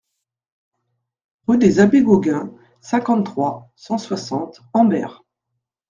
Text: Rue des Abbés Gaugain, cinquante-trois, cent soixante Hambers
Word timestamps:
Rue 1.45 1.59
des 1.59 1.79
Abbés 1.79 2.01
Gaugain, 2.01 2.51
cinquante-trois, 2.79 3.71
cent 3.75 3.99
soixante 3.99 4.61
Hambers 4.73 5.23